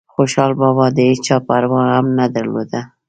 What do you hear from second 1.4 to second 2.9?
پروا هم نه درلوده